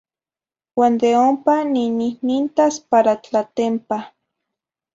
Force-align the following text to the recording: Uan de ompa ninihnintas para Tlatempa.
Uan 0.79 0.93
de 1.01 1.11
ompa 1.27 1.55
ninihnintas 1.73 2.75
para 2.89 3.13
Tlatempa. 3.23 3.99